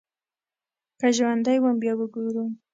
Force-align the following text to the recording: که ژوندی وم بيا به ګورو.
که 0.99 1.07
ژوندی 1.17 1.57
وم 1.59 1.75
بيا 1.81 1.93
به 1.99 2.05
ګورو. 2.13 2.45